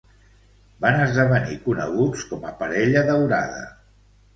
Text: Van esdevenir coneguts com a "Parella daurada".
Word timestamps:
Van 0.85 0.97
esdevenir 1.01 1.59
coneguts 1.67 2.27
com 2.33 2.51
a 2.53 2.59
"Parella 2.65 3.09
daurada". 3.15 3.67